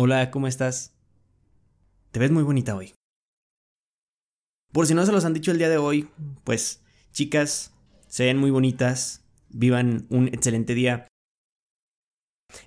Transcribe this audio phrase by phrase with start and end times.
[0.00, 0.94] Hola, ¿cómo estás?
[2.12, 2.94] Te ves muy bonita hoy.
[4.72, 6.08] Por si no se los han dicho el día de hoy,
[6.44, 7.74] pues chicas,
[8.06, 11.08] se ven muy bonitas, vivan un excelente día.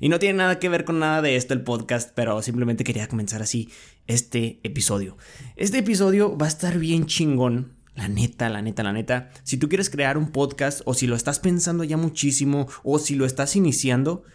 [0.02, 3.08] Y no tiene nada que ver con nada de esto el podcast, pero simplemente quería
[3.08, 3.70] comenzar así
[4.08, 5.16] este episodio.
[5.56, 7.78] Este episodio va a estar bien chingón.
[7.96, 9.32] La neta, la neta, la neta.
[9.44, 13.16] Si tú quieres crear un podcast o si lo estás pensando ya muchísimo o si
[13.16, 14.26] lo estás iniciando,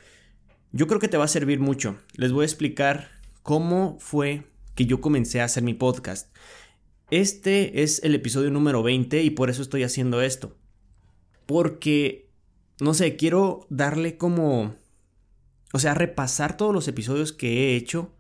[0.77, 1.97] yo creo que te va a servir mucho.
[2.17, 3.09] Les voy a explicar
[3.43, 4.45] cómo fue
[4.75, 6.37] que yo comencé a hacer mi podcast.
[7.11, 10.59] Este es el episodio número 20 y por eso estoy haciendo esto.
[11.47, 12.31] Porque,
[12.79, 14.77] no sé, quiero darle como...
[15.73, 18.15] O sea, repasar todos los episodios que he hecho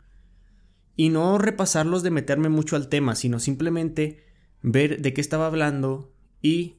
[0.96, 4.24] y no repasarlos de meterme mucho al tema, sino simplemente
[4.62, 6.76] ver de qué estaba hablando y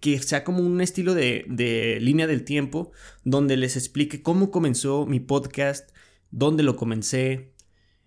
[0.00, 2.92] que sea como un estilo de, línea del tiempo
[3.24, 5.90] donde les explique cómo comenzó mi podcast,
[6.30, 7.52] dónde lo comencé,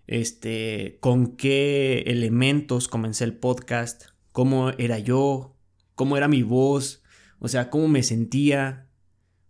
[0.06, 5.56] este, con qué elementos comencé el podcast, cómo era yo,
[5.94, 7.02] cómo era mi voz,
[7.38, 8.88] o sea, cómo me sentía.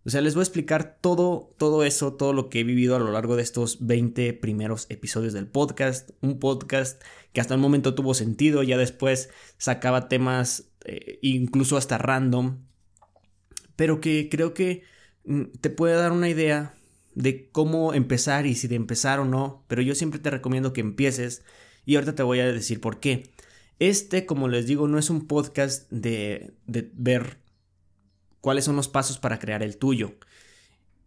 [0.05, 3.01] O sea, les voy a explicar todo, todo eso, todo lo que he vivido a
[3.01, 6.11] lo largo de estos 20 primeros episodios del podcast.
[6.21, 7.03] Un podcast
[7.37, 12.61] que hasta el momento tuvo sentido, ya después sacaba temas eh, incluso hasta random,
[13.77, 14.85] pero que creo que
[15.27, 16.73] mm, te puede dar una idea
[17.15, 20.81] de cómo empezar y si de empezar o no, pero yo siempre te recomiendo que
[20.81, 21.45] empieces
[21.85, 23.31] y ahorita te voy a decir por qué.
[23.79, 27.37] Este, como les digo, no es un podcast de, de ver
[28.41, 30.15] cuáles son los pasos para crear el tuyo.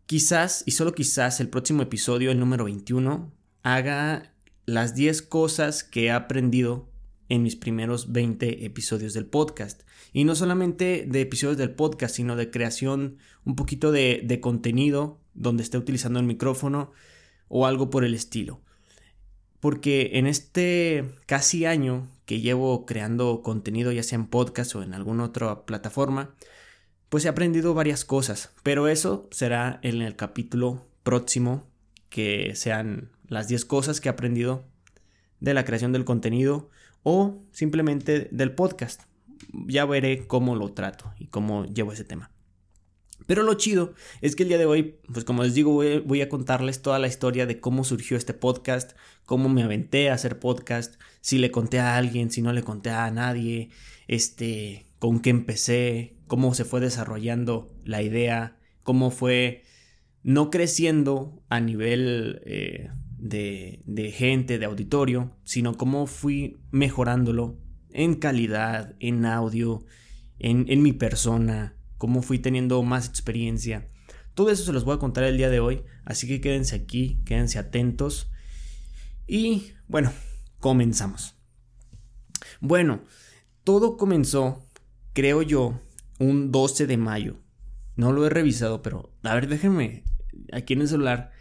[0.05, 3.33] Quizás, y solo quizás, el próximo episodio, el número 21,
[3.63, 4.31] haga
[4.69, 6.89] las 10 cosas que he aprendido
[7.27, 9.81] en mis primeros 20 episodios del podcast.
[10.13, 15.19] Y no solamente de episodios del podcast, sino de creación un poquito de, de contenido
[15.33, 16.91] donde esté utilizando el micrófono
[17.47, 18.61] o algo por el estilo.
[19.59, 24.93] Porque en este casi año que llevo creando contenido, ya sea en podcast o en
[24.93, 26.35] alguna otra plataforma,
[27.09, 28.51] pues he aprendido varias cosas.
[28.63, 31.67] Pero eso será en el capítulo próximo,
[32.09, 34.65] que sean las 10 cosas que he aprendido
[35.39, 36.69] de la creación del contenido
[37.03, 39.03] o simplemente del podcast.
[39.67, 42.31] Ya veré cómo lo trato y cómo llevo ese tema.
[43.25, 46.29] Pero lo chido es que el día de hoy, pues como les digo, voy, a
[46.29, 48.93] contarles toda la historia de cómo surgió este podcast,
[49.25, 52.89] cómo me aventé a hacer podcast, si le conté a alguien, si no le conté
[52.89, 53.69] a nadie,
[54.07, 59.63] este, con qué empecé, cómo se fue desarrollando la idea, cómo fue
[60.23, 67.57] no creciendo a nivel eh, de, gente, de auditorio, sino cómo fui mejorándolo
[67.91, 69.85] en calidad, en audio,
[70.37, 73.89] en, en mi persona, cómo fui teniendo más experiencia.
[74.33, 77.19] Todo eso se los voy a contar el día de hoy, así que quédense aquí,
[77.25, 78.31] quédense atentos.
[79.27, 80.11] Y bueno,
[80.59, 81.35] comenzamos.
[82.61, 83.03] Bueno,
[83.63, 84.65] todo comenzó,
[85.13, 85.79] creo yo,
[86.19, 87.41] un 12 de mayo.
[87.95, 90.03] No lo he revisado, pero a ver, déjenme
[90.53, 91.31] aquí en el celular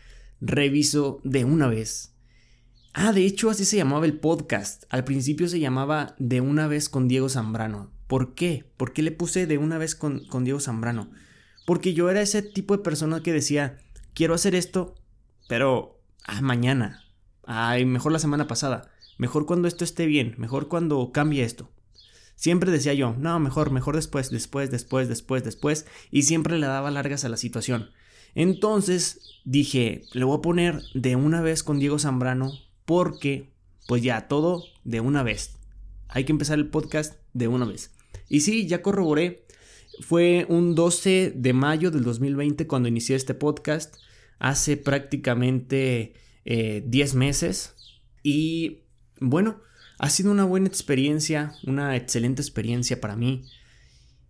[0.41, 2.15] reviso de una vez.
[2.95, 4.85] Ah, de hecho así se llamaba el podcast.
[4.91, 7.93] Al principio se llamaba De una vez con Diego Zambrano.
[8.07, 8.71] ¿Por qué?
[8.77, 11.11] ¿Por qué le puse De una vez con, con Diego Zambrano?
[11.67, 13.79] Porque yo era ese tipo de persona que decía,
[14.15, 14.95] quiero hacer esto,
[15.49, 17.05] pero ah, mañana.
[17.45, 18.91] Ay, mejor la semana pasada.
[19.19, 20.35] Mejor cuando esto esté bien.
[20.39, 21.71] Mejor cuando cambie esto.
[22.37, 25.87] Siempre decía yo, no, mejor, mejor después, después, después, después, después.
[26.11, 27.91] Y siempre le daba largas a la situación.
[28.39, 32.53] Entonces dije, le voy a poner de una vez con Diego Zambrano
[32.85, 33.51] porque,
[33.89, 35.57] pues ya, todo de una vez.
[36.07, 37.91] Hay que empezar el podcast de una vez.
[38.29, 39.45] Y sí, ya corroboré.
[40.03, 43.97] Fue un 12 de mayo del 2020 cuando inicié este podcast.
[44.39, 47.75] Hace prácticamente 10 eh, meses.
[48.23, 48.85] Y
[49.19, 49.63] bueno,
[49.99, 53.47] ha sido una buena experiencia, una excelente experiencia para mí.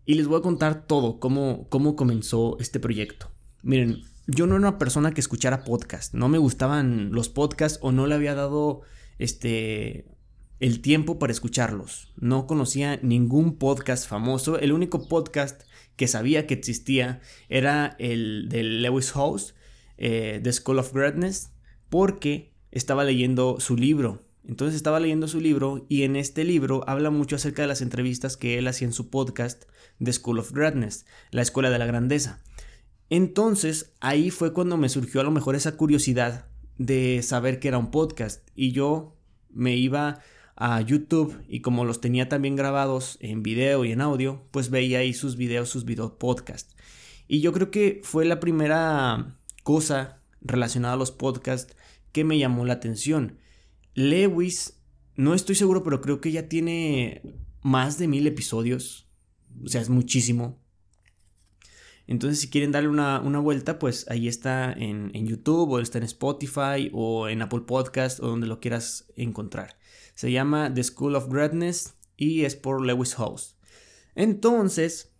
[0.07, 3.31] Y les voy a contar todo, cómo, cómo comenzó este proyecto.
[3.69, 7.93] Miren, yo no era una persona que escuchara podcast, no me gustaban los podcasts o
[7.93, 8.81] no le había dado
[9.19, 10.07] este
[10.59, 12.11] el tiempo para escucharlos.
[12.17, 14.59] No conocía ningún podcast famoso.
[14.59, 15.65] El único podcast
[15.97, 17.21] que sabía que existía
[17.51, 19.55] era el de Lewis House,
[19.99, 21.51] eh, The School of Greatness,
[21.91, 24.23] porque estaba leyendo su libro.
[24.47, 28.39] Entonces estaba leyendo su libro y en este libro habla mucho acerca de las entrevistas
[28.39, 29.65] que él hacía en su podcast
[30.03, 32.41] The School of Greatness, la Escuela de la Grandeza.
[33.11, 37.79] Entonces ahí fue cuando me surgió a lo mejor esa curiosidad de saber que era
[37.79, 39.17] un podcast y yo
[39.51, 40.21] me iba
[40.57, 44.99] a YouTube y como los tenía también grabados en video y en audio, pues veía
[44.99, 46.73] ahí sus videos, sus videos podcast.
[47.29, 51.77] Y yo creo que fue la primera cosa relacionada a los podcasts
[52.13, 53.39] que me llamó la atención.
[53.95, 54.81] Lewis,
[55.15, 57.23] no estoy seguro, pero creo que ya tiene
[57.63, 59.09] más de mil episodios.
[59.63, 60.59] O sea, es muchísimo.
[62.09, 66.05] Entonces, si quieren darle una, vuelta, pues ahí está en, en, YouTube, o está en
[66.05, 69.79] Spotify, o en Apple Podcast, o donde lo quieras encontrar.
[70.15, 73.57] Se llama The School of Greatness y es por Lewis House.
[74.15, 75.13] Entonces,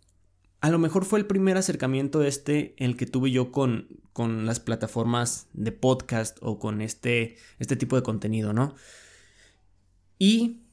[0.61, 4.59] a lo mejor fue el primer acercamiento este el que tuve yo con, con las
[4.59, 8.73] plataformas de podcast o con este, este tipo de contenido, ¿no?
[10.17, 10.63] Y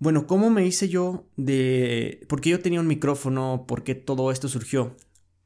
[0.00, 2.26] bueno, ¿cómo me hice yo de...
[2.28, 3.66] ¿Por qué yo tenía un micrófono?
[3.68, 4.96] ¿Por qué todo esto surgió?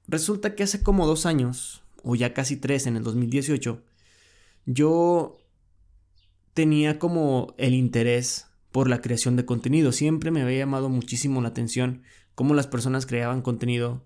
[0.08, 3.82] Resulta que hace como dos años, o ya casi tres, en el 2018,
[4.64, 5.38] yo
[6.54, 9.92] tenía como el interés por la creación de contenido.
[9.92, 12.02] Siempre me había llamado muchísimo la atención
[12.34, 14.04] cómo las personas creaban contenido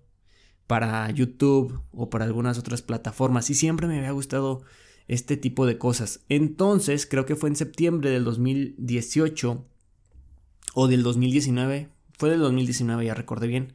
[0.67, 4.63] para YouTube o para algunas otras plataformas y siempre me había gustado
[5.07, 6.21] este tipo de cosas.
[6.29, 9.65] Entonces, creo que fue en septiembre del 2018
[10.73, 13.73] o del 2019, fue del 2019, ya recordé bien.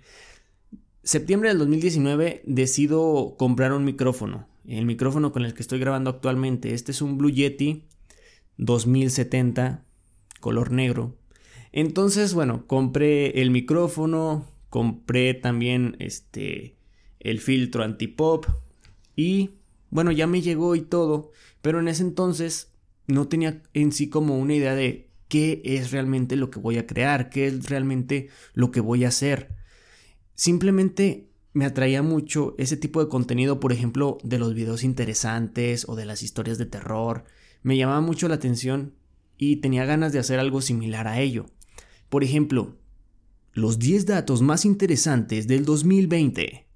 [1.08, 6.74] Septiembre del 2019 decido comprar un micrófono, el micrófono con el que estoy grabando actualmente.
[6.74, 7.86] Este es un Blue Yeti
[8.58, 9.86] 2070
[10.40, 11.16] color negro.
[11.72, 16.76] Entonces, bueno, compré el micrófono, compré también este
[17.20, 18.44] el filtro antipop
[19.16, 19.52] y
[19.88, 21.30] bueno, ya me llegó y todo,
[21.62, 22.70] pero en ese entonces
[23.06, 26.86] no tenía en sí como una idea de qué es realmente lo que voy a
[26.86, 29.56] crear, qué es realmente lo que voy a hacer.
[30.38, 35.96] Simplemente me atraía mucho ese tipo de contenido, por ejemplo, de los videos interesantes o
[35.96, 37.24] de las historias de terror.
[37.64, 38.94] Me llamaba mucho la atención
[39.36, 41.46] y tenía ganas de hacer algo similar a ello.
[42.08, 42.76] Por ejemplo,
[43.52, 46.68] los 10 datos más interesantes del 2020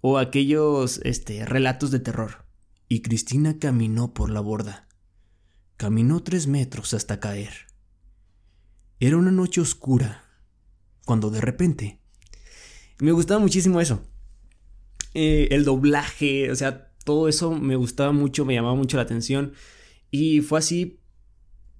[0.00, 2.46] o aquellos este, relatos de terror.
[2.88, 4.88] Y Cristina caminó por la borda.
[5.76, 7.66] Caminó tres metros hasta caer.
[9.00, 10.24] Era una noche oscura,
[11.04, 12.05] cuando de repente...
[12.98, 14.02] Me gustaba muchísimo eso.
[15.14, 19.52] Eh, el doblaje, o sea, todo eso me gustaba mucho, me llamaba mucho la atención.
[20.10, 21.00] Y fue así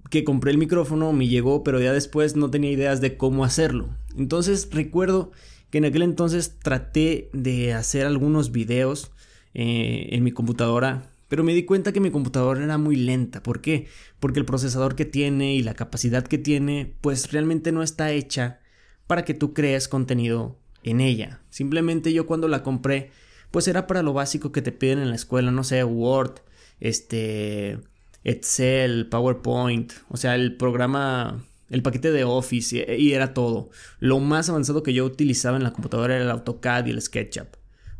[0.09, 3.89] que compré el micrófono, me llegó, pero ya después no tenía ideas de cómo hacerlo.
[4.17, 5.31] Entonces recuerdo
[5.69, 9.11] que en aquel entonces traté de hacer algunos videos
[9.53, 13.43] eh, en mi computadora, pero me di cuenta que mi computadora era muy lenta.
[13.43, 13.87] ¿Por qué?
[14.19, 18.61] Porque el procesador que tiene y la capacidad que tiene, pues realmente no está hecha
[19.07, 20.57] para que tú crees contenido
[20.89, 21.41] en ella.
[21.49, 23.11] Simplemente yo cuando la compré,
[23.51, 26.41] pues era para lo básico que te piden en la escuela, no sé, Word,
[26.79, 27.79] este
[28.23, 33.69] Excel, PowerPoint, o sea, el programa, el paquete de Office y, era todo.
[33.99, 37.47] Lo más avanzado que yo utilizaba en la computadora era el AutoCAD y el SketchUp.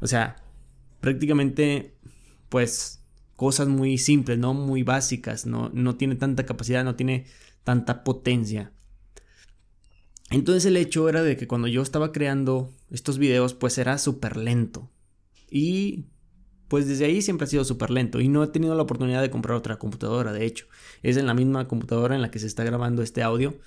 [0.01, 0.37] O sea,
[0.99, 1.95] prácticamente,
[2.49, 3.03] pues,
[3.35, 4.53] cosas muy simples, ¿no?
[4.53, 7.25] Muy básicas, no, no tiene tanta capacidad, no tiene
[7.63, 8.71] tanta potencia.
[10.29, 14.37] Entonces el hecho era de que cuando yo estaba creando estos videos, pues era súper
[14.37, 14.89] lento.
[15.49, 16.05] Y
[16.67, 19.29] pues desde ahí siempre ha sido súper lento y no he tenido la oportunidad de
[19.29, 20.65] comprar otra computadora, de hecho.
[21.01, 23.57] Es en la misma computadora en la que se está grabando este audio,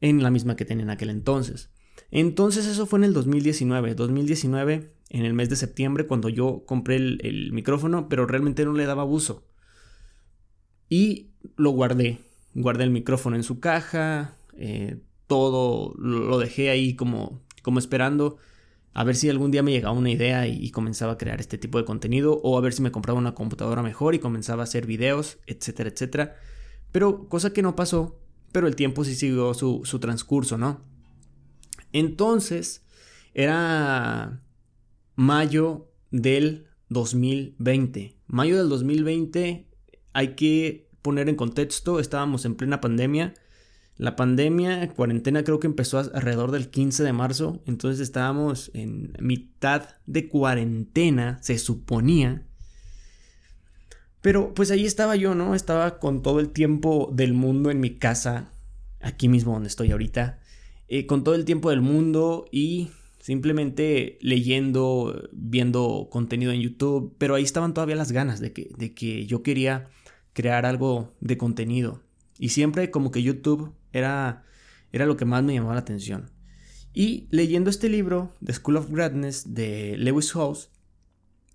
[0.00, 1.70] en la misma que tenía en aquel entonces.
[2.10, 6.96] Entonces eso fue en el 2019, 2019 en el mes de septiembre cuando yo compré
[6.96, 9.44] el, micrófono, pero realmente no le daba uso.
[10.88, 12.20] Y lo guardé,
[12.54, 18.38] guardé el micrófono en su caja, eh, todo lo dejé ahí como, como esperando
[18.94, 21.78] a ver si algún día me llegaba una idea y, comenzaba a crear este tipo
[21.78, 24.86] de contenido, o a ver si me compraba una computadora mejor y comenzaba a hacer
[24.86, 26.36] videos, etcétera, etcétera.
[26.90, 28.18] Pero cosa que no pasó,
[28.50, 30.82] pero el tiempo sí siguió su, su transcurso, ¿no?
[31.92, 32.84] Entonces,
[33.32, 34.42] era
[35.14, 38.16] mayo del 2020.
[38.26, 39.68] Mayo del 2020,
[40.14, 43.34] hay que poner en contexto, estábamos en plena pandemia
[44.00, 49.90] la pandemia, cuarentena creo que empezó alrededor del 15 de marzo, entonces estábamos en mitad
[50.06, 52.46] de cuarentena, se suponía.
[54.22, 55.54] Pero pues ahí estaba yo, ¿no?
[55.54, 58.50] Estaba con todo el tiempo del mundo en mi casa,
[59.02, 60.38] aquí mismo donde estoy ahorita,
[60.88, 62.88] eh, con todo el tiempo del mundo y
[63.18, 68.94] simplemente leyendo, viendo contenido en YouTube, pero ahí estaban todavía las ganas de que, de
[68.94, 69.90] que yo quería
[70.32, 72.00] crear algo de contenido.
[72.38, 74.44] Y siempre como que YouTube era,
[74.92, 76.30] era lo que más me llamaba la atención.
[76.92, 80.70] Y leyendo este libro, The School of Greatness, de Lewis House,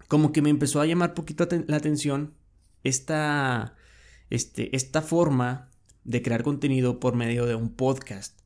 [0.07, 2.35] como que me empezó a llamar poquito la atención
[2.83, 3.75] esta,
[4.29, 5.71] este, esta forma
[6.03, 8.39] de crear contenido por medio de un podcast.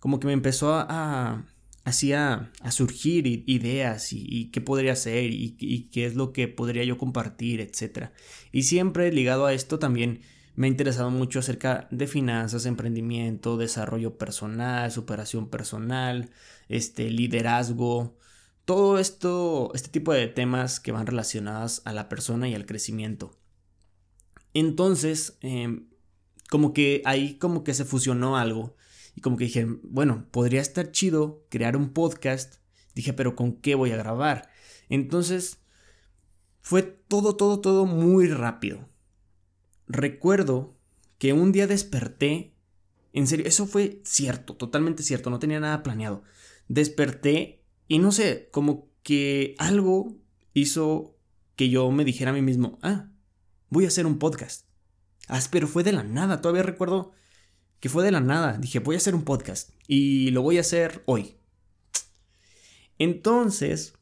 [0.00, 1.46] Como que me empezó a,
[1.84, 6.84] hacía a surgir ideas y, qué podría hacer y, y, qué es lo que podría
[6.84, 8.10] yo compartir, etc.
[8.52, 10.20] Y siempre ligado a esto también
[10.54, 16.30] me ha interesado mucho acerca de finanzas, emprendimiento, desarrollo personal, superación personal,
[16.68, 18.16] este, liderazgo,
[18.64, 23.36] todo esto, este tipo de temas que van relacionados a la persona y al crecimiento.
[24.54, 25.88] Entonces, em,
[26.48, 28.76] como que ahí como que se fusionó algo
[29.16, 32.56] y como que dije, bueno, podría estar chido crear un podcast.
[32.94, 34.50] Dije, pero ¿con qué voy a grabar?
[34.88, 35.58] Entonces,
[36.60, 38.88] fue todo, todo, todo muy rápido.
[39.86, 40.76] Recuerdo
[41.18, 42.54] que un día desperté,
[43.12, 46.22] en serio, eso fue cierto, totalmente cierto, no tenía nada planeado.
[46.68, 50.16] Desperté y no sé, como que algo
[50.54, 51.16] hizo
[51.56, 53.10] que yo me dijera a mí mismo, ah,
[53.70, 54.66] voy a hacer un podcast.
[55.28, 57.12] Ah, pero fue de la nada, todavía recuerdo
[57.80, 58.56] que fue de la nada.
[58.58, 61.36] Dije, voy a hacer un podcast y lo voy a hacer hoy.
[62.98, 63.94] Entonces,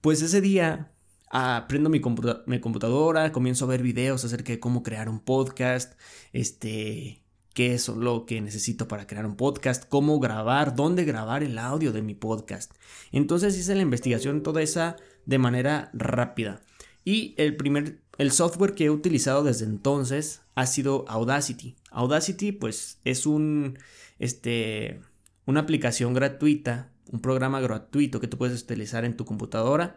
[0.00, 0.92] pues ese día
[1.30, 2.00] aprendo mi,
[2.46, 5.98] mi, computadora, comienzo a ver videos acerca de cómo crear un podcast,
[6.32, 7.22] este,
[7.54, 11.92] qué es lo que necesito para crear un podcast, cómo grabar, dónde grabar el audio
[11.92, 12.72] de mi podcast.
[13.12, 16.62] Entonces hice la investigación toda esa de manera rápida.
[17.04, 21.76] Y el primer el software que he utilizado desde entonces ha sido Audacity.
[21.90, 23.78] Audacity pues es un
[24.18, 25.00] este
[25.46, 29.96] una aplicación gratuita, un programa gratuito que tú puedes utilizar en tu computadora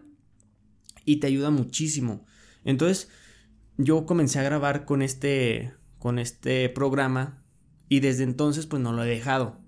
[1.06, 2.26] y te ayuda muchísimo.
[2.64, 3.10] Entonces,
[3.78, 7.44] yo comencé a grabar con este con este programa
[7.88, 9.62] y desde entonces pues no lo he dejado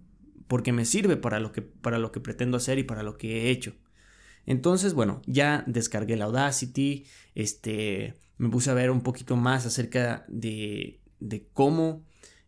[0.47, 3.43] porque me sirve para lo que para lo que pretendo hacer y para lo que
[3.43, 3.75] he hecho.
[4.45, 10.25] Entonces, bueno, ya descargué la Audacity, este me puse a ver un poquito más acerca
[10.27, 12.03] de, de cómo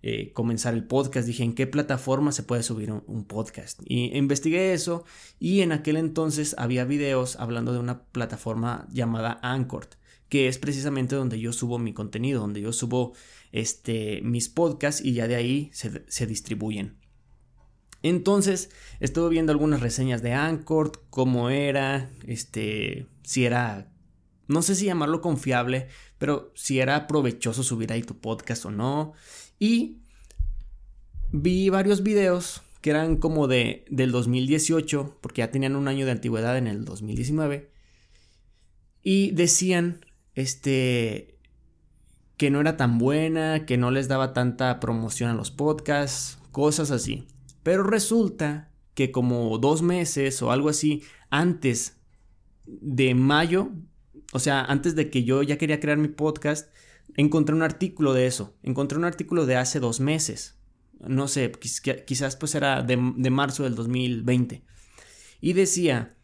[0.08, 1.26] eh, comenzar el podcast.
[1.26, 3.82] Dije, ¿en qué plataforma se puede subir un, podcast?
[3.88, 5.04] Y investigué eso
[5.40, 9.88] y en aquel entonces había videos hablando de una plataforma llamada Anchor,
[10.30, 13.14] que es precisamente donde yo subo mi contenido, donde yo subo
[13.52, 17.00] este, mis podcasts y ya de ahí se, se distribuyen.
[18.04, 18.70] Entonces
[19.00, 23.90] estuve viendo algunas reseñas de Anchor, cómo era, este, si era
[24.48, 29.14] no sé si llamarlo confiable, pero si era provechoso subir ahí tu podcast o no.
[29.60, 30.02] Y
[31.32, 36.12] vi varios videos que eran como de del 2018, porque ya tenían un año de
[36.12, 37.72] antigüedad en el 2019.
[39.02, 41.38] Y decían este
[42.38, 46.92] que no era tan buena, que no les daba tanta promoción a los podcasts, cosas
[46.92, 47.28] así.
[47.64, 51.98] Pero resulta que como dos meses o algo así antes
[52.66, 53.72] de mayo
[54.36, 56.70] o sea, antes de que yo ya quería crear mi podcast,
[57.16, 58.58] encontré un artículo de eso.
[58.64, 60.60] Encontré un artículo de hace dos meses.
[61.00, 61.52] No sé,
[62.06, 64.64] quizás pues era de, marzo del 2020.
[65.42, 66.18] Y decía,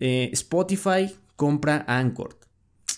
[0.00, 2.38] eh, Spotify compra Anchor.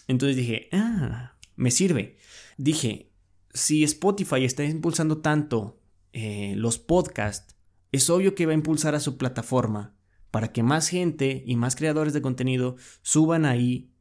[0.07, 2.17] Entonces dije, ah, me sirve.
[2.57, 3.13] Dije,
[3.53, 5.81] si Spotify está impulsando tanto
[6.13, 7.57] eh, los podcasts,
[7.93, 9.97] es obvio que va a impulsar a su plataforma
[10.31, 13.93] para que más gente y más creadores de contenido suban ahí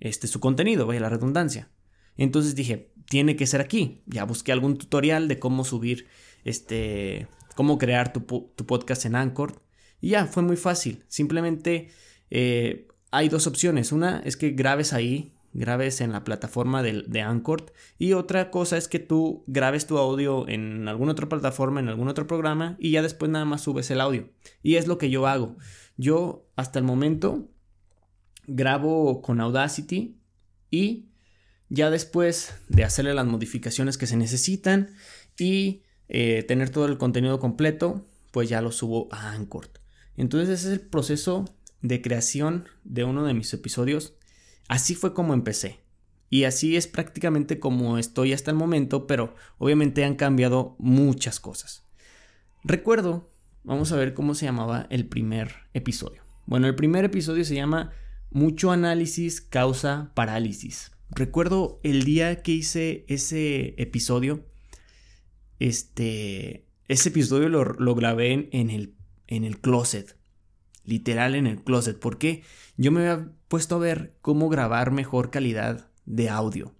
[0.00, 1.70] este, su contenido, vaya la redundancia.
[2.16, 4.02] Entonces dije, tiene que ser aquí.
[4.06, 6.06] Ya busqué algún tutorial de cómo subir,
[6.44, 9.62] este, cómo crear tu, podcast en Anchor.
[10.00, 11.04] Y ya, fue muy fácil.
[11.08, 11.90] Simplemente
[12.30, 13.92] eh, hay dos opciones.
[13.92, 17.72] Una es que grabes ahí, grabes en la plataforma de, de, Anchor.
[17.98, 22.08] Y otra cosa es que tú grabes tu audio en alguna otra plataforma, en algún
[22.08, 22.76] otro programa.
[22.80, 24.30] Y ya después nada más subes el audio.
[24.62, 25.56] Y es lo que yo hago.
[25.96, 27.50] Yo hasta el momento
[28.46, 30.18] grabo con Audacity
[30.70, 31.11] y
[31.72, 34.94] ya después de hacerle las modificaciones que se necesitan
[35.38, 39.70] y eh, tener todo el contenido completo, pues ya lo subo a Anchor.
[40.18, 41.46] Entonces ese es el proceso
[41.80, 44.12] de creación de uno de mis episodios.
[44.68, 45.80] Así fue como empecé.
[46.28, 51.86] Y así es prácticamente como estoy hasta el momento, pero obviamente han cambiado muchas cosas.
[52.64, 53.30] Recuerdo,
[53.64, 56.22] vamos a ver cómo se llamaba el primer episodio.
[56.44, 57.92] Bueno, el primer episodio se llama
[58.30, 60.92] mucho análisis causa parálisis.
[61.14, 64.46] Recuerdo el día que hice ese episodio.
[65.58, 66.66] Este.
[66.88, 68.94] Ese episodio lo, grabé en, el,
[69.26, 70.16] en el closet.
[70.84, 71.98] Literal en el closet.
[71.98, 72.42] Porque
[72.78, 76.74] yo me había puesto a ver cómo grabar mejor calidad de audio.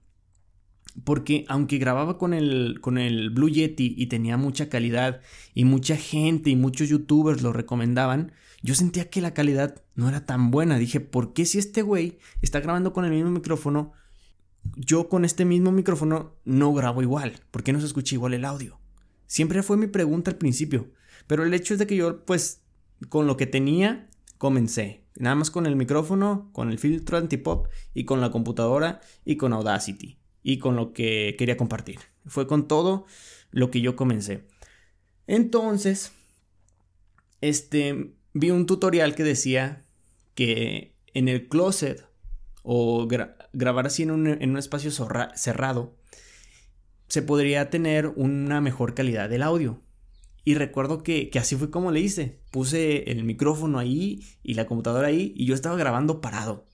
[1.05, 5.21] Porque aunque grababa con el, con el Blue Yeti y tenía mucha calidad
[5.55, 10.25] y mucha gente y muchos youtubers lo recomendaban, yo sentía que la calidad no era
[10.25, 10.79] tan buena.
[10.79, 13.93] Dije, ¿por qué si este güey está grabando con el mismo micrófono,
[14.77, 17.41] yo con este mismo micrófono no grabo igual?
[17.51, 18.81] ¿Por qué no se escucha igual el audio?
[19.27, 20.91] Siempre fue mi pregunta al principio.
[21.27, 22.63] Pero el hecho es de que yo, pues,
[23.09, 25.05] con lo que tenía, comencé.
[25.17, 29.53] Nada más con el micrófono, con el filtro antipop y con la computadora y con
[29.53, 32.01] Audacity y con lo que quería compartir.
[32.27, 33.07] Fue con todo
[33.51, 34.49] lo que yo comencé.
[35.27, 36.13] Entonces,
[37.41, 39.85] este, vi un tutorial que decía
[40.35, 42.07] que en el closet
[42.63, 43.07] o
[43.53, 45.97] grabar así en un, espacio cerrado,
[47.09, 49.83] se podría tener una mejor calidad del audio.
[50.45, 52.41] Y recuerdo que, así fue como le hice.
[52.51, 56.67] Puse el micrófono ahí y la computadora ahí y yo estaba grabando parado.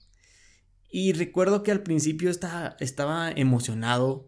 [0.89, 4.27] Y recuerdo que al principio estaba, emocionado.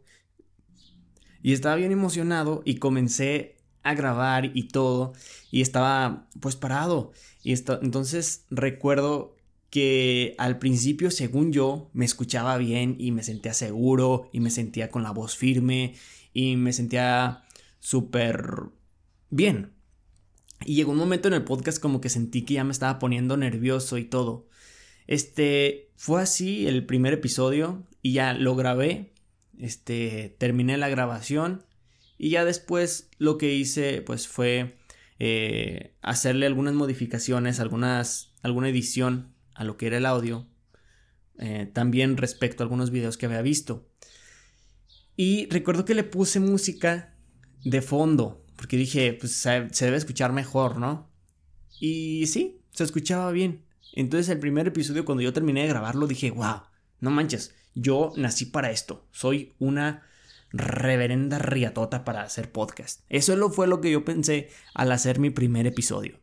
[1.42, 5.14] Y estaba bien emocionado y comencé a grabar y todo.
[5.50, 7.14] Y estaba pues parado.
[7.42, 9.36] Y entonces recuerdo
[9.72, 14.92] que al principio, según yo, me escuchaba bien y me sentía seguro y me sentía
[14.92, 15.96] con la voz firme
[16.34, 17.46] y me sentía
[17.80, 18.66] súper
[19.30, 19.72] bien.
[20.66, 23.38] Y llegó un momento en el podcast como que sentí que ya me estaba poniendo
[23.38, 24.50] nervioso y todo.
[25.08, 29.14] Este, fue así el primer episodio y ya lo grabé.
[29.58, 31.66] Este, terminé la grabación
[32.18, 34.76] y ya después lo que hice pues fue
[35.18, 40.48] eh, hacerle algunas modificaciones, algunas, alguna edición a lo que era el audio.
[41.40, 43.88] Eh, también respecto a algunos videos que había visto.
[45.16, 47.16] Y recuerdo que le puse música
[47.64, 51.10] de fondo, porque dije, pues se, debe escuchar mejor, ¿no?
[51.80, 53.66] Y sí, se escuchaba bien.
[53.94, 56.62] Entonces el primer episodio cuando yo terminé de grabarlo dije, wow,
[57.00, 59.08] no manches, yo nací para esto.
[59.12, 60.04] Soy una
[60.52, 63.02] reverenda riatota para hacer podcast.
[63.10, 66.20] Eso fue lo que yo pensé al hacer mi primer episodio.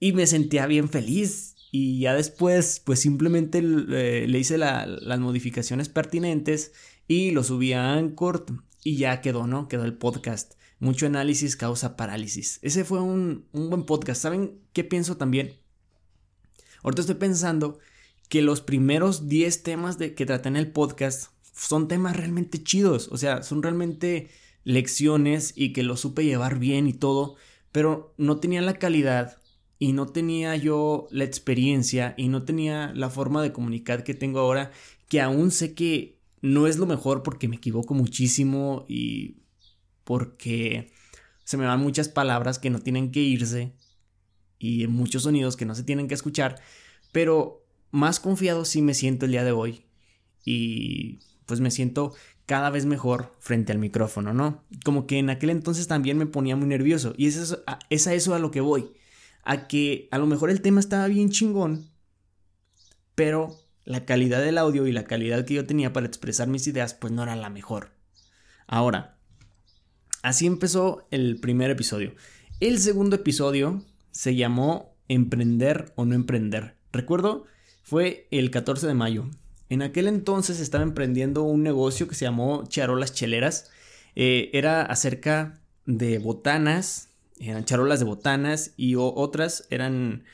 [0.00, 1.56] Y me sentía bien feliz.
[1.70, 6.72] Y ya después, pues simplemente eh, le hice las modificaciones pertinentes
[7.06, 8.46] y lo subí a Anchor
[8.82, 9.68] y ya quedó, ¿no?
[9.68, 10.54] Quedó el podcast.
[10.80, 12.58] Mucho análisis causa parálisis.
[12.62, 14.22] Ese fue un, buen podcast.
[14.22, 15.54] ¿Saben qué pienso también?
[16.82, 17.78] Ahorita estoy pensando
[18.28, 23.08] que los primeros 10 temas de, que traté en el podcast son temas realmente chidos.
[23.10, 24.30] O sea, son realmente
[24.64, 27.36] lecciones y que lo supe llevar bien y todo.
[27.72, 29.38] Pero no tenían la calidad
[29.78, 34.40] y no tenía yo la experiencia y no tenía la forma de comunicar que tengo
[34.40, 34.72] ahora,
[35.08, 39.36] que aún sé que no es lo mejor porque me equivoco muchísimo y
[40.04, 40.92] porque
[41.44, 43.72] se me van muchas palabras que no tienen que irse
[44.58, 46.60] y muchos sonidos que no se tienen que escuchar,
[47.12, 49.84] pero más confiado sí me siento el día de hoy
[50.44, 52.14] y pues me siento
[52.46, 54.64] cada vez mejor frente al micrófono, ¿no?
[54.84, 57.56] Como que en aquel entonces también me ponía muy nervioso y es,
[57.90, 58.90] es a eso a lo que voy
[59.48, 61.90] a que a lo mejor el tema estaba bien chingón,
[63.14, 63.56] pero
[63.86, 67.14] la calidad del audio y la calidad que yo tenía para expresar mis ideas pues
[67.14, 67.92] no era la mejor.
[68.66, 69.16] Ahora,
[70.22, 72.14] así empezó el primer episodio.
[72.60, 76.74] El segundo episodio se llamó Emprender o no emprender.
[76.92, 77.46] Recuerdo,
[77.82, 79.30] fue el 14 de mayo.
[79.70, 83.70] En aquel entonces estaba emprendiendo un negocio que se llamó Charolas Cheleras.
[84.14, 87.07] Eh, era acerca de botanas,
[87.40, 90.24] eran charolas de botanas y otras eran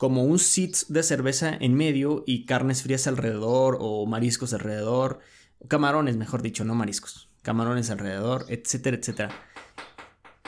[0.00, 5.20] como un sitz de cerveza en medio y carnes frías alrededor o mariscos alrededor,
[5.68, 9.30] camarones mejor dicho, no mariscos, camarones alrededor, etcétera, etcétera.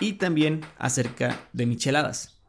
[0.00, 2.40] Y también acerca de micheladas.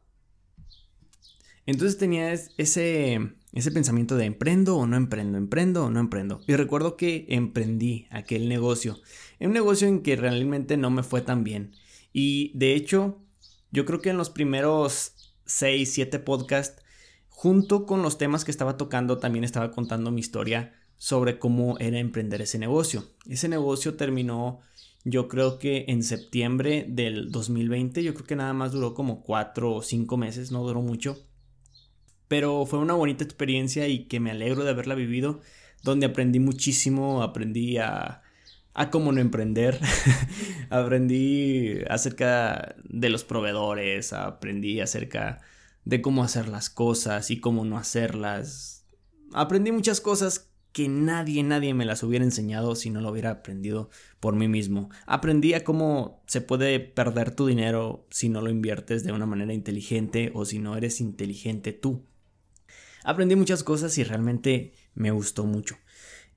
[1.66, 6.42] Entonces tenía ese, ese pensamiento de emprendo o no emprendo, emprendo o no emprendo.
[6.48, 9.00] Y recuerdo que emprendí aquel negocio.
[9.40, 11.74] Un negocio en que realmente no me fue tan bien.
[12.14, 13.20] Y de hecho
[13.74, 16.84] yo creo que en los primeros 6, 7 podcasts,
[17.28, 21.98] junto con los temas que estaba tocando, también estaba contando mi historia sobre cómo era
[21.98, 23.04] emprender ese negocio.
[23.28, 24.62] Ese negocio terminó,
[25.04, 29.74] yo creo que en septiembre del 2020, yo creo que nada más duró como 4
[29.74, 31.18] o 5 meses, no duró mucho.
[32.28, 35.42] Pero fue una bonita experiencia y que me alegro de haberla vivido,
[35.82, 38.23] donde aprendí muchísimo, aprendí a
[38.74, 39.80] a cómo no emprender.
[40.70, 45.42] aprendí acerca de los proveedores, aprendí acerca
[45.86, 48.86] de cómo hacer las cosas y cómo no hacerlas.
[49.34, 53.90] Aprendí muchas cosas que nadie, nadie me las hubiera enseñado si no lo hubiera aprendido
[54.20, 54.90] por mí mismo.
[55.06, 59.54] Aprendí a cómo se puede perder tu dinero si no lo inviertes de una manera
[59.54, 62.04] inteligente o si no eres inteligente tú.
[63.04, 65.76] Aprendí muchas cosas y realmente me gustó mucho.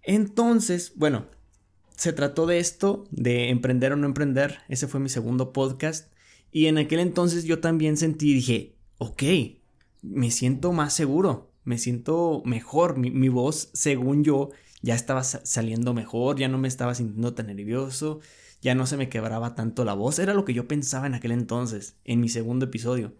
[0.02, 1.26] Entonces, bueno,
[1.96, 4.58] se trató de esto, de emprender o no emprender.
[4.68, 6.12] Ese fue mi segundo podcast.
[6.52, 9.22] Y en aquel entonces yo también sentí, dije, ok,
[10.02, 12.98] me siento más seguro, me siento mejor.
[12.98, 14.50] Mi, voz, según yo,
[14.82, 18.20] ya estaba saliendo mejor, ya no me estaba sintiendo tan nervioso,
[18.60, 20.18] ya no se me quebraba tanto la voz.
[20.18, 23.14] Era lo que yo pensaba en aquel entonces, en mi segundo episodio.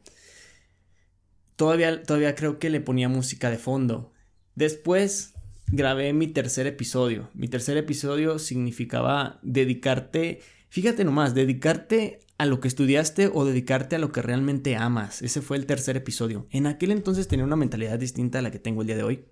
[1.57, 4.13] todavía, todavía creo que le ponía música de fondo.
[4.55, 5.36] Después
[5.69, 7.31] grabé mi tercer episodio.
[7.35, 13.99] Mi tercer episodio significaba dedicarte, fíjate nomás, dedicarte a lo que estudiaste o dedicarte a
[13.99, 15.23] lo que realmente amas.
[15.23, 16.47] Ese fue el tercer episodio.
[16.51, 19.25] En aquel entonces tenía una mentalidad distinta a la que tengo el día de hoy.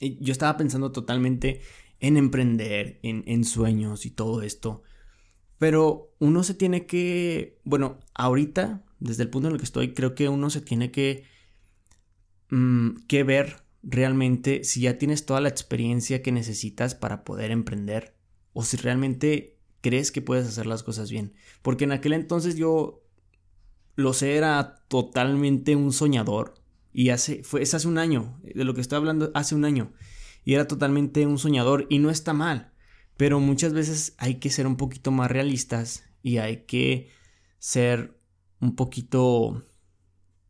[0.00, 1.60] Yo estaba pensando totalmente
[1.98, 4.82] en emprender, en, en sueños y todo esto.
[5.58, 10.14] Pero uno se tiene que, bueno, ahorita, desde el punto en el que estoy, creo
[10.14, 11.24] que uno se tiene que,
[12.48, 18.14] mm, que ver realmente si ya tienes toda la experiencia que necesitas para poder emprender
[18.52, 21.34] o si realmente crees que puedes hacer las cosas bien.
[21.62, 23.02] Porque en aquel entonces yo
[23.96, 26.54] lo sé, era totalmente un soñador.
[26.92, 29.92] Y hace, fue, es hace un año, de lo que estoy hablando hace un año.
[30.44, 32.72] Y era totalmente un soñador y no está mal.
[33.16, 37.10] Pero muchas veces hay que ser un poquito más realistas y hay que
[37.58, 38.18] ser
[38.60, 39.62] un poquito,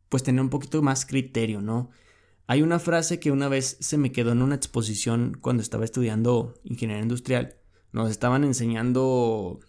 [0.09, 1.89] pues tener un poquito más criterio, ¿no?
[2.51, 6.59] Hay una frase que una vez se me quedó en una exposición cuando estaba estudiando
[6.65, 7.55] ingeniería industrial.
[7.93, 9.61] Nos estaban enseñando,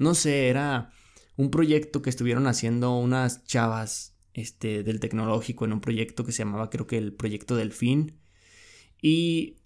[0.00, 0.90] no sé, era
[1.36, 6.38] un proyecto que estuvieron haciendo unas chavas este, del tecnológico en un proyecto que se
[6.38, 8.18] llamaba creo que el proyecto Delfín.
[9.00, 9.58] Y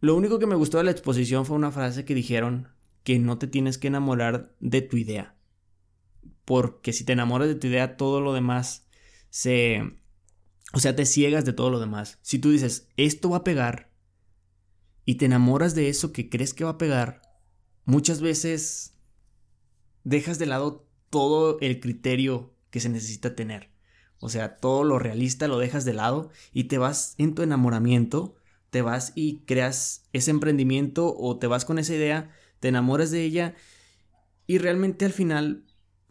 [0.00, 2.66] lo único que me gustó de la exposición fue una frase que dijeron
[3.04, 5.36] que no te tienes que enamorar de tu idea.
[6.44, 8.88] Porque si te enamoras de tu idea, todo lo demás
[9.30, 10.00] se...
[10.72, 12.18] O sea, te ciegas de todo lo demás.
[12.22, 13.90] Si tú dices, esto va a pegar,
[15.04, 17.22] y te enamoras de eso que crees que va a pegar,
[17.84, 18.94] muchas veces
[20.02, 23.70] dejas de lado todo el criterio que se necesita tener.
[24.18, 28.36] O sea, todo lo realista lo dejas de lado y te vas en tu enamoramiento
[28.76, 33.22] te vas y creas ese emprendimiento o te vas con esa idea, te enamoras de
[33.22, 33.54] ella
[34.46, 35.64] y realmente al final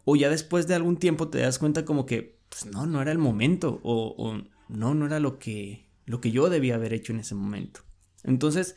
[0.03, 3.11] o ya después de algún tiempo te das cuenta como que pues no, no era
[3.11, 7.19] el momento o, no, no era lo que, lo que yo debía haber hecho en
[7.19, 7.81] ese momento.
[8.23, 8.75] Entonces,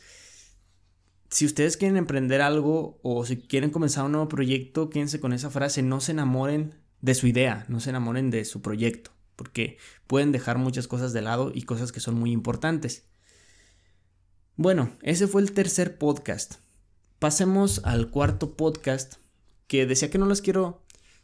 [1.29, 5.49] si ustedes quieren emprender algo o si quieren comenzar un nuevo proyecto, quédense con esa
[5.49, 9.77] frase, no se enamoren de su idea, no se enamoren de su proyecto, porque
[10.07, 13.07] pueden dejar muchas cosas de lado y cosas que son muy importantes.
[14.55, 16.55] Bueno, ese fue el tercer podcast.
[17.19, 19.15] Pasemos al cuarto podcast
[19.67, 20.83] que decía que no los quiero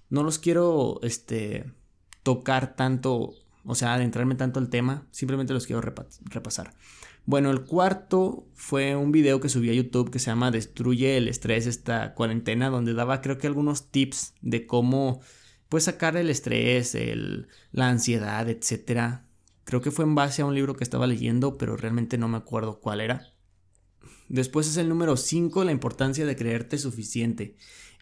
[0.09, 1.65] no los quiero este
[2.25, 6.73] tocar tanto, o sea, adentrarme tanto al tema, simplemente los quiero repasar.
[7.27, 11.27] Bueno, el cuarto fue un video que subí a YouTube que se llama Destruye el
[11.27, 15.21] estrés esta cuarentena, donde daba creo que algunos tips de cómo
[15.69, 19.27] pues sacar el estrés, el, la ansiedad, etcétera.
[19.63, 22.37] Creo que fue en base a un libro que estaba leyendo, pero realmente no me
[22.37, 23.33] acuerdo cuál era.
[24.29, 27.55] Después es el número 5, la importancia de creerte suficiente.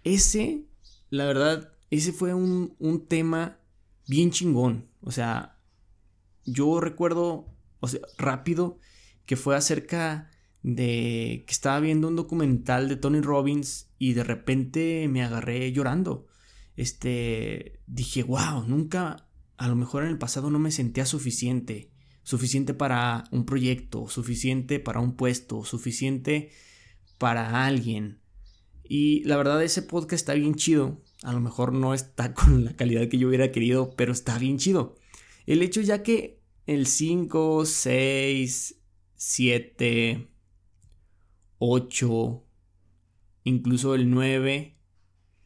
[0.06, 0.64] Ese,
[1.10, 3.60] la verdad, ese fue un, un tema
[4.08, 4.90] bien chingón.
[5.02, 5.60] O sea,
[6.46, 8.80] yo recuerdo, o sea, rápido,
[9.26, 10.30] que fue acerca
[10.62, 16.28] de que estaba viendo un documental de Tony Robbins y de repente me agarré llorando.
[16.76, 21.92] Este, dije, wow, nunca a lo mejor en el pasado no me sentía suficiente,
[22.24, 26.52] suficiente para un proyecto, suficiente para un puesto, suficiente
[27.18, 28.23] para alguien.
[28.96, 32.76] Y la verdad ese podcast está bien chido, a lo mejor no está con la
[32.76, 34.94] calidad que yo hubiera querido, pero está bien chido.
[35.48, 38.76] El hecho ya que el 5, 6,
[39.16, 40.28] 7,
[41.58, 42.44] 8,
[43.46, 44.78] incluso el 9,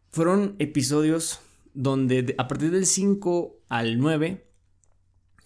[0.09, 1.39] fueron episodios
[1.73, 4.45] donde a partir del 5 al 9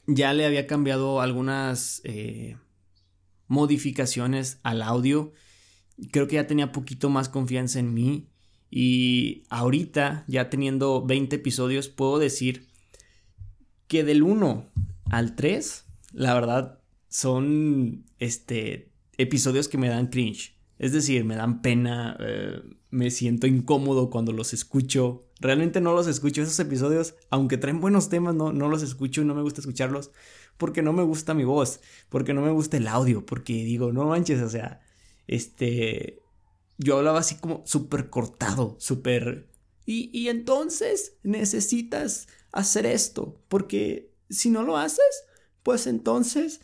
[0.07, 2.57] ya le había cambiado algunas eh,
[3.45, 5.33] modificaciones al audio.
[6.11, 8.27] Creo que ya tenía poquito más confianza en mí.
[8.69, 12.67] Y ahorita, ya teniendo 20 episodios, puedo decir
[13.87, 14.69] que del 1
[15.05, 20.55] al 3, la verdad, son este, episodios que me dan cringe.
[20.79, 25.27] Es decir, me dan pena, eh, me siento incómodo cuando los escucho.
[25.39, 29.25] Realmente no los escucho esos episodios, aunque traen buenos temas, no, no los escucho y
[29.25, 30.11] no me gusta escucharlos
[30.61, 34.05] porque no me gusta mi voz, porque no me gusta el audio, porque digo, no
[34.05, 34.79] manches, o sea,
[35.31, 36.21] este,
[36.77, 39.49] yo hablaba así como súper cortado, súper...
[39.85, 45.25] Y, y entonces necesitas hacer esto, porque si no lo haces,
[45.63, 46.61] pues entonces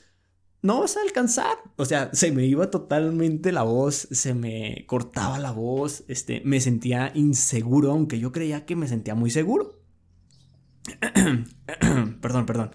[0.61, 1.57] no vas a alcanzar.
[1.77, 6.59] O sea, se me iba totalmente la voz, se me cortaba la voz, este, me
[6.61, 9.79] sentía inseguro, aunque yo creía que me sentía muy seguro.
[12.21, 12.71] perdón, perdón.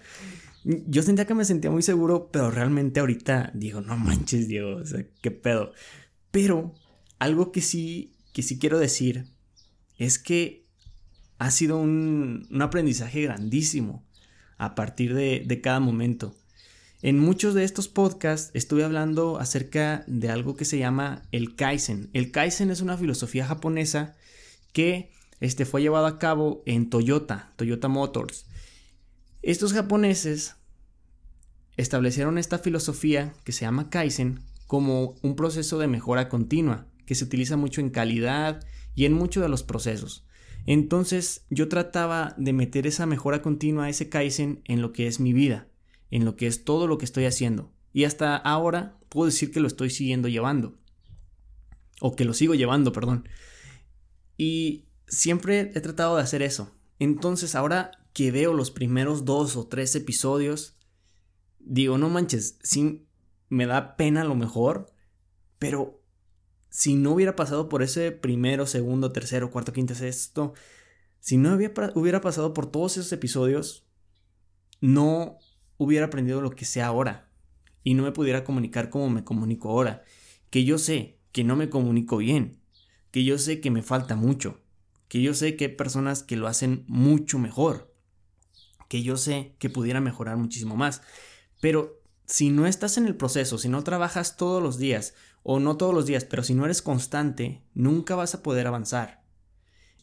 [0.63, 4.85] Yo sentía que me sentía muy seguro, pero realmente ahorita digo, no manches, Dios, o
[4.85, 5.73] sea, qué pedo.
[6.31, 6.73] Pero
[7.19, 9.25] algo que sí, que sí quiero decir
[9.97, 10.65] es que
[11.37, 14.05] ha sido un, un aprendizaje grandísimo
[14.57, 16.35] a partir de, de cada momento.
[17.01, 22.09] En muchos de estos podcasts estuve hablando acerca de algo que se llama el Kaizen.
[22.13, 24.15] El Kaizen es una filosofía japonesa
[24.71, 28.45] que este, fue llevado a cabo en Toyota, Toyota Motors.
[29.43, 30.55] Estos japoneses
[31.77, 37.25] establecieron esta filosofía que se llama Kaizen como un proceso de mejora continua, que se
[37.25, 40.25] utiliza mucho en calidad y en muchos de los procesos.
[40.65, 45.33] Entonces yo trataba de meter esa mejora continua, ese Kaizen, en lo que es mi
[45.33, 45.67] vida
[46.13, 47.71] en lo que es todo lo que estoy haciendo.
[47.91, 50.77] Y hasta ahora puedo decir que lo estoy siguiendo llevando.
[52.01, 53.27] O que lo sigo llevando, perdón.
[54.37, 56.71] Y siempre he tratado de hacer eso.
[56.99, 60.77] Entonces ahora que veo los primeros dos o tres episodios,
[61.59, 63.05] digo, no manches, sí
[63.49, 64.93] me da pena lo mejor,
[65.59, 66.01] pero
[66.69, 70.53] si no hubiera pasado por ese primero, segundo, tercero, cuarto, quinto, sexto,
[71.19, 73.85] si no hubiera pasado por todos esos episodios,
[74.81, 75.37] no
[75.77, 77.29] hubiera aprendido lo que sé ahora
[77.83, 80.03] y no me pudiera comunicar como me comunico ahora,
[80.49, 82.59] que yo sé que no me comunico bien,
[83.11, 84.61] que yo sé que me falta mucho,
[85.07, 87.92] que yo sé que hay personas que lo hacen mucho mejor,
[88.93, 91.01] que yo sé que pudiera mejorar muchísimo más,
[91.61, 95.77] pero si no estás en el proceso, si no trabajas todos los días, o no
[95.77, 99.23] todos los días, pero si no eres constante, nunca vas a poder avanzar.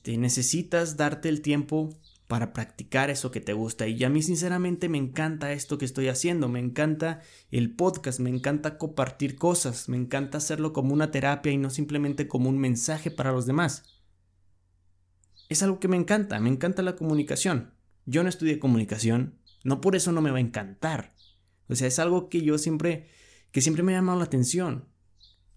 [0.03, 3.87] Te necesitas darte el tiempo para practicar eso que te gusta.
[3.87, 7.21] Y a mí sinceramente me encanta esto que estoy haciendo, me encanta
[7.53, 12.27] el podcast, me encanta compartir cosas, me encanta hacerlo como una terapia y no simplemente
[12.27, 13.85] como un mensaje para los demás.
[15.49, 17.79] Es algo que me encanta, me encanta la comunicación.
[18.07, 21.15] Yo no estudié comunicación, no por eso no me va a encantar.
[21.69, 23.09] O sea, es algo que yo siempre,
[23.53, 24.89] que siempre me ha llamado la atención.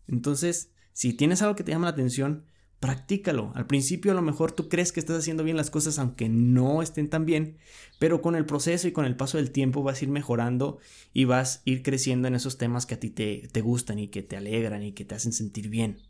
[0.08, 2.46] Entonces, si tienes algo que te llama la atención,
[2.84, 3.54] practícalo.
[3.56, 6.82] Al principio a lo mejor tú crees que estás haciendo bien las cosas aunque no
[6.82, 7.58] estén tan bien,
[7.98, 10.80] pero con el proceso y con el paso del tiempo vas a ir mejorando
[11.14, 14.10] y vas a ir creciendo en esos temas que a ti te, te gustan y
[14.10, 16.02] que te alegran y que te hacen sentir bien.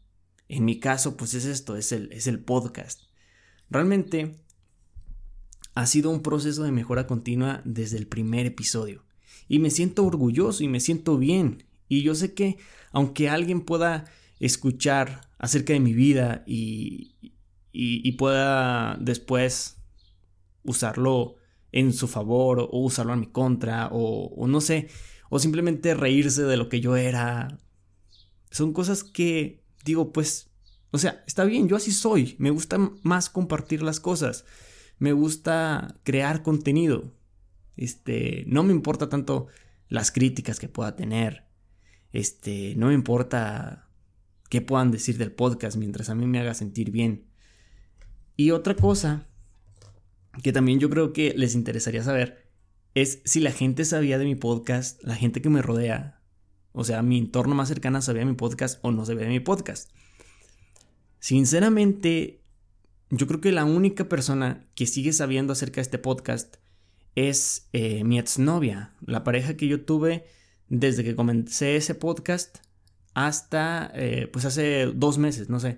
[0.49, 3.03] En mi caso, pues es esto, es el, es el podcast.
[3.69, 4.42] Realmente
[5.75, 9.03] ha sido un proceso de mejora continua desde el primer episodio.
[9.47, 11.63] Y me siento orgulloso y me siento bien.
[11.89, 12.57] Y yo sé que
[12.91, 14.05] aunque alguien pueda
[14.39, 17.15] escuchar acerca de mi vida y,
[17.71, 19.77] y, pueda después
[20.63, 21.35] usarlo
[21.71, 24.89] en su favor o usarlo a mi contra o, o, no sé,
[25.29, 27.59] o simplemente reírse de lo que yo era.
[28.51, 30.49] Son cosas que digo, pues,
[30.91, 34.45] o sea, está bien, yo así soy, me gusta más compartir las cosas,
[35.03, 37.11] me gusta crear contenido.
[37.75, 39.47] Este, no me importa tanto
[39.89, 41.43] las críticas que pueda tener.
[42.13, 43.89] Este, no me importa
[44.49, 47.25] qué puedan decir del podcast mientras a mí me haga sentir bien.
[48.37, 49.27] Y otra cosa
[50.41, 52.49] que también yo creo que les interesaría saber
[52.93, 56.21] es si la gente sabía de mi podcast, la gente que me rodea,
[56.71, 59.41] o sea, mi entorno más cercano sabía de mi podcast o no sabía de mi
[59.41, 59.91] podcast.
[61.19, 62.42] Sinceramente,
[63.15, 66.55] yo creo que la única persona que sigue sabiendo acerca de este podcast
[67.15, 70.25] es eh, mi exnovia, la pareja que yo tuve
[70.67, 72.57] desde que comencé ese podcast
[73.13, 75.77] hasta eh, pues hace dos meses, no sé.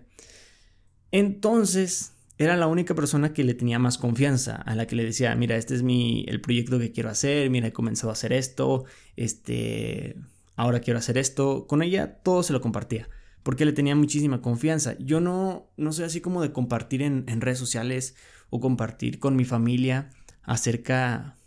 [1.12, 5.36] Entonces era la única persona que le tenía más confianza, a la que le decía,
[5.36, 8.86] mira, este es mi, el proyecto que quiero hacer, mira, he comenzado a hacer esto,
[9.17, 10.15] este,
[10.56, 11.67] ahora quiero hacer esto.
[11.67, 13.10] Con ella todo se lo compartía,
[13.45, 14.97] porque le tenía muchísima confianza.
[14.97, 18.15] Yo no, no soy así como de compartir en, en redes sociales
[18.49, 20.10] o compartir con mi familia
[20.41, 21.38] acerca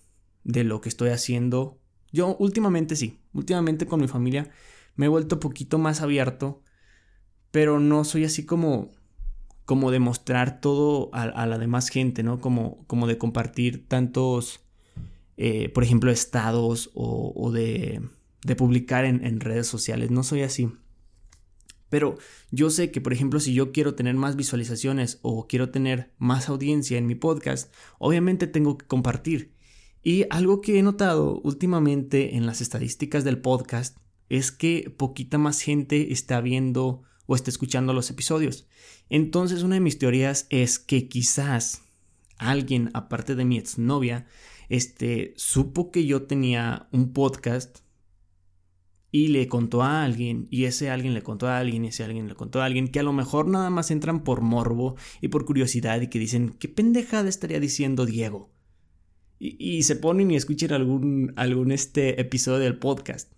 [0.45, 1.81] de lo que estoy haciendo.
[2.13, 4.49] Yo últimamente sí, últimamente con mi familia
[4.95, 6.63] me he vuelto poquito más abierto,
[7.51, 8.93] pero no soy así como
[9.65, 12.41] como de mostrar todo a, la demás gente, ¿no?
[12.41, 14.61] Como, como de compartir tantos,
[15.37, 18.01] eh, por ejemplo, estados o, de,
[18.45, 20.11] de, publicar en, en redes sociales.
[20.13, 20.71] No soy así.
[21.89, 22.19] Pero
[22.51, 26.49] yo sé que, por ejemplo, si yo quiero tener más visualizaciones o quiero tener más
[26.49, 29.53] audiencia en mi podcast, obviamente tengo que compartir.
[30.03, 33.99] Y algo que he notado últimamente en las estadísticas del podcast
[34.29, 38.69] es que poquita más gente está viendo o está escuchando los episodios.
[39.09, 41.83] Entonces una de mis teorías es que quizás
[42.39, 44.27] alguien, aparte de mi exnovia,
[44.69, 47.81] este, supo que yo tenía un podcast
[49.11, 52.29] y le contó a alguien, y ese alguien le contó a alguien, y ese alguien
[52.29, 55.45] le contó a alguien, que a lo mejor nada más entran por morbo y por
[55.45, 58.51] curiosidad y que dicen, ¿qué pendejada estaría diciendo Diego?
[59.41, 63.33] Y, se ponen y escuchan algún, algún este episodio del podcast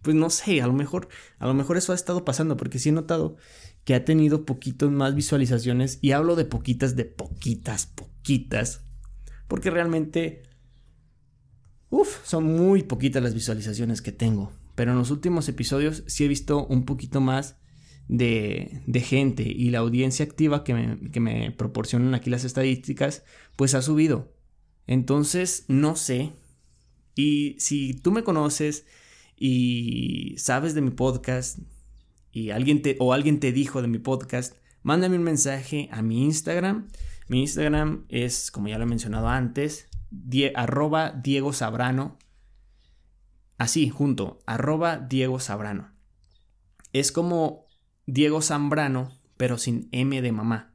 [0.00, 1.08] pues no sé, a lo mejor,
[1.38, 3.36] a lo mejor eso ha estado pasando, porque sí he notado
[3.84, 8.84] que ha tenido poquitos más visualizaciones, y hablo de poquitas, de poquitas, poquitas,
[9.48, 10.42] porque realmente
[11.94, 14.52] Uf, son muy poquitas las visualizaciones que tengo.
[14.74, 17.56] Pero en los últimos episodios sí he visto un poquito más
[18.08, 23.24] de, gente y la audiencia activa que me, que me proporcionan aquí las estadísticas,
[23.56, 24.32] pues ha subido.
[24.86, 26.32] Entonces, no sé.
[27.14, 28.86] Y si tú me conoces
[29.36, 31.58] y sabes de mi podcast
[32.32, 36.24] y alguien te, o alguien te dijo de mi podcast, mándame un mensaje a mi
[36.24, 36.88] Instagram.
[37.28, 39.88] Mi Instagram es, como ya lo he mencionado antes,
[40.54, 42.18] arroba Diego Sabrano.
[43.58, 45.92] Así, junto, arroba Diego Sabrano.
[46.92, 47.66] Es como
[48.06, 50.74] Diego Zambrano, pero sin M de mamá.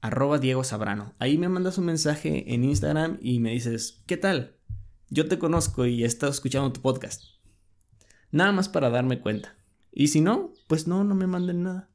[0.00, 1.14] Arroba Diego Sabrano.
[1.18, 4.56] Ahí me mandas un mensaje en Instagram y me dices, ¿qué tal?
[5.08, 7.24] Yo te conozco y he estado escuchando tu podcast.
[8.30, 9.56] Nada más para darme cuenta.
[9.92, 11.88] Y si no, pues no, no me manden nada.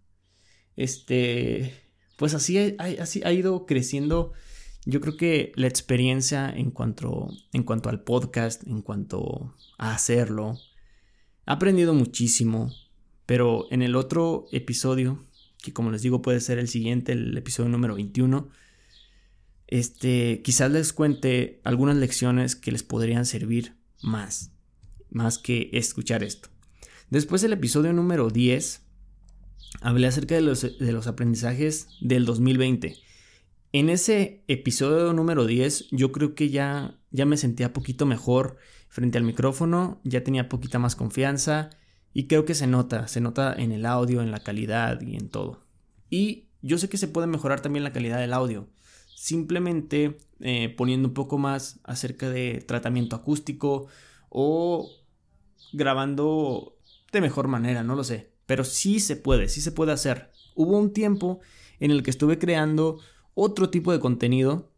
[0.76, 1.74] Este,
[2.18, 4.32] pues así así ha ido creciendo
[4.90, 10.58] yo creo que la experiencia en cuanto, en cuanto al podcast, en cuanto a hacerlo,
[11.48, 12.74] he aprendido muchísimo,
[13.26, 15.24] pero en el otro episodio,
[15.62, 18.50] que como les digo puede ser el siguiente, el episodio número 21,
[19.68, 24.52] este, quizás les cuente algunas lecciones que les podrían servir más,
[25.12, 26.50] más que escuchar esto.
[27.12, 28.82] Después del episodio número 10,
[29.82, 33.09] hablé acerca de los, de los aprendizajes del 2020
[33.72, 39.18] en ese episodio número 10 yo creo que ya, ya me sentía poquito mejor frente
[39.18, 41.70] al micrófono, ya tenía poquita más confianza
[42.14, 45.30] y creo que se nota, se nota en el audio, en la calidad y en
[45.30, 45.66] todo.
[46.10, 48.68] Y yo sé que se puede mejorar también la calidad del audio,
[49.16, 53.88] simplemente eh, poniendo un poco más acerca de tratamiento acústico
[54.30, 54.90] o
[55.74, 56.78] grabando
[57.12, 60.32] de mejor manera, no lo sé, pero sí se puede, sí se puede hacer.
[60.56, 61.40] Hubo un tiempo
[61.80, 63.00] en el que estuve creando
[63.40, 64.70] otro tipo de contenido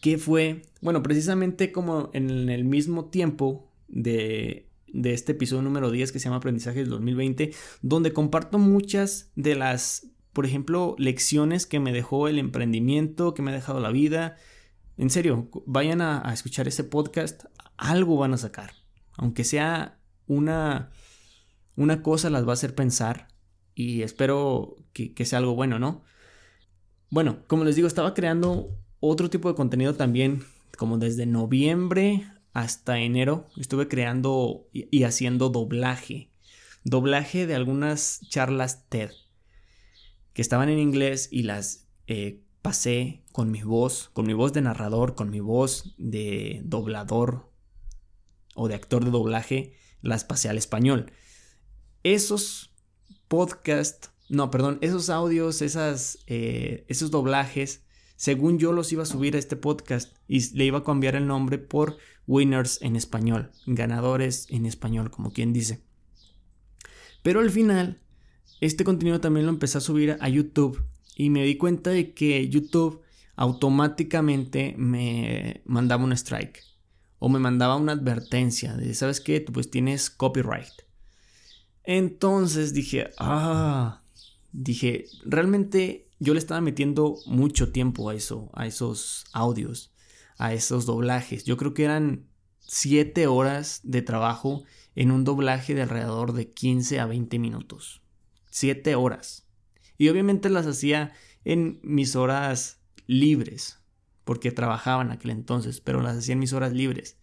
[0.00, 6.18] que fue, bueno, precisamente como en el mismo tiempo de, este episodio número 10 que
[6.18, 11.92] se llama Aprendizaje del 2020, donde comparto muchas de las, por ejemplo, lecciones que me
[11.92, 14.36] dejó el emprendimiento, que me ha dejado la vida.
[14.96, 17.44] En serio, vayan a, escuchar ese podcast,
[17.76, 18.72] algo van a sacar.
[19.16, 20.90] Aunque sea una,
[21.76, 23.28] una cosa, las va a hacer pensar
[23.74, 26.02] y espero que, que sea algo bueno, ¿no?
[27.10, 28.70] Bueno, como les digo, estaba creando
[29.00, 30.44] otro tipo de contenido también,
[30.78, 36.30] como desde noviembre hasta enero, estuve creando y haciendo doblaje.
[36.84, 39.10] Doblaje de algunas charlas TED
[40.32, 44.62] que estaban en inglés y las eh, pasé con mi voz, con mi voz de
[44.62, 47.50] narrador, con mi voz de doblador
[48.54, 51.12] o de actor de doblaje, las pasé al español.
[52.04, 52.72] Esos
[53.28, 57.82] podcasts no, perdón, esos audios, esas, eh, esos doblajes,
[58.14, 61.26] según yo los iba a subir a este podcast y le iba a cambiar el
[61.26, 65.82] nombre por Winners en español, ganadores en español, como quien dice.
[67.22, 68.00] Pero al final,
[68.60, 70.80] este contenido también lo empecé a subir a YouTube
[71.16, 73.02] y me di cuenta de que YouTube
[73.34, 76.62] automáticamente me mandaba un strike
[77.18, 79.40] o me mandaba una advertencia de, ¿sabes qué?
[79.40, 80.72] Pues tienes copyright.
[81.82, 83.99] Entonces dije, ah,
[84.52, 89.92] dije, realmente yo le estaba metiendo mucho tiempo a eso, a esos audios,
[90.38, 91.44] a esos doblajes.
[91.44, 92.26] Yo creo que eran
[92.60, 98.02] 7 horas de trabajo en un doblaje de alrededor de 15 a 20 minutos.
[98.50, 99.48] 7 horas.
[99.96, 101.12] Y obviamente las hacía
[101.44, 103.80] en mis horas libres,
[104.24, 107.18] porque trabajaba en aquel entonces, pero las hacía en mis horas libres.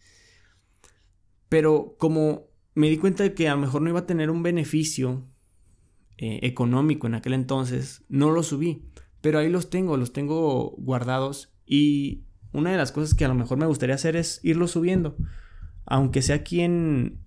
[1.49, 4.43] Pero como me di cuenta de que a lo mejor no iba a tener un
[4.43, 5.27] beneficio
[6.19, 8.83] eh, económico en aquel entonces, no los subí.
[9.21, 11.53] Pero ahí los tengo, los tengo guardados.
[11.65, 15.15] Y una de las cosas que a lo mejor me gustaría hacer es irlos subiendo.
[15.85, 17.19] Aunque sea aquí en,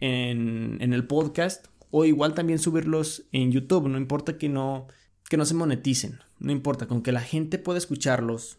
[0.00, 1.66] en, el podcast.
[1.90, 3.88] O igual también subirlos en YouTube.
[3.88, 4.88] No importa que no,
[5.28, 6.18] que no se moneticen.
[6.38, 8.58] No importa, con que la gente pueda escucharlos.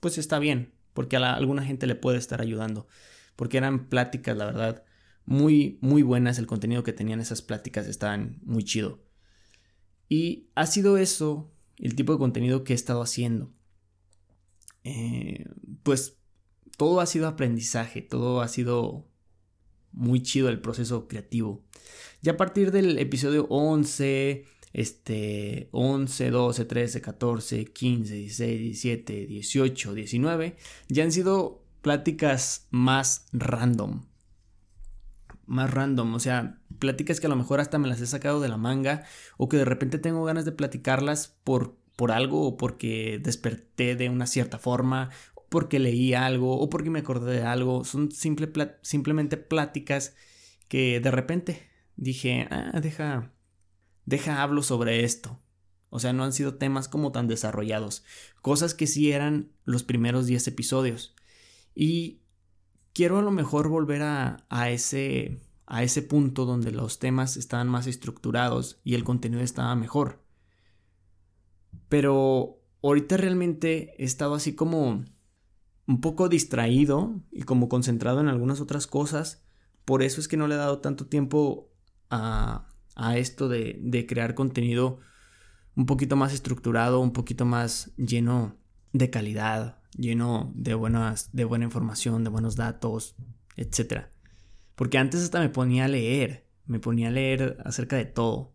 [0.00, 0.72] Pues está bien.
[0.92, 2.88] Porque alguna gente le puede estar ayudando.
[3.36, 4.84] Porque eran pláticas, la verdad
[5.26, 6.38] muy, muy buenas.
[6.38, 9.02] El contenido que tenían esas pláticas estaban muy chido.
[10.08, 13.52] Y ha sido eso el tipo de contenido que he estado haciendo.
[14.84, 15.46] Eh,
[15.82, 16.18] pues
[16.76, 19.08] todo ha sido aprendizaje, todo ha sido
[19.92, 21.64] muy chido el proceso creativo.
[22.20, 29.94] Ya a partir del episodio 11, este 11, 12, 13, 14, 15, 16, 17, 18,
[29.94, 30.56] 19,
[30.88, 34.04] ya han sido pláticas más random
[35.46, 38.48] más random, o sea, pláticas que a lo mejor hasta me las he sacado de
[38.48, 39.04] la manga
[39.36, 44.08] o que de repente tengo ganas de platicarlas por, por algo o porque desperté de
[44.08, 45.10] una cierta forma,
[45.48, 47.84] porque leí algo o porque me acordé de algo.
[47.84, 48.50] Son simple
[48.82, 50.16] simplemente pláticas
[50.68, 53.32] que de repente dije, ah, deja,
[54.04, 55.40] deja hablo sobre esto.
[55.90, 58.04] O sea, no han sido temas como tan desarrollados.
[58.42, 61.14] Cosas que sí eran los primeros 10 episodios.
[61.72, 62.23] Y
[62.94, 67.86] quiero a lo mejor volver a, ese, a ese punto donde los temas estaban más
[67.86, 70.22] estructurados y el contenido estaba mejor.
[71.90, 75.04] Pero ahorita realmente he estado así como
[75.86, 79.44] un poco distraído y como concentrado en algunas otras cosas.
[79.84, 81.70] Por eso es que no le he dado tanto tiempo
[82.08, 85.00] a, a esto de, de crear contenido
[85.76, 88.56] un poquito más estructurado, un poquito más lleno
[88.94, 93.16] de calidad, lleno de, buenas, de buena información, de buenos datos,
[93.56, 94.04] etc.
[94.76, 98.52] Porque antes hasta me ponía a leer, me ponía a leer acerca de todo.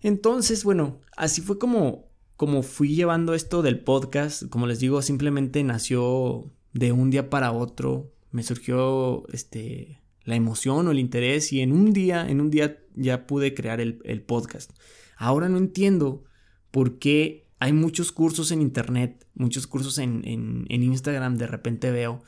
[0.00, 4.46] Entonces, bueno, así fue como, como fui llevando esto del podcast.
[4.50, 8.12] Como les digo, simplemente nació de un día para otro.
[8.32, 12.78] Me surgió este, la emoción o el interés y en un día, en un día
[12.94, 14.72] ya pude crear el, el podcast.
[15.16, 16.24] Ahora no entiendo
[16.70, 22.22] por qué hay muchos cursos en internet, muchos cursos en, Instagram, de repente veo,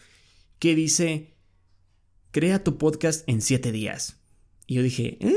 [0.58, 1.36] que dice,
[2.30, 4.20] crea tu podcast en siete días.
[4.66, 5.36] Y yo dije, ¿eh?